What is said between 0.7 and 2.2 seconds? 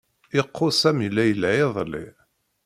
sami layla iḍlli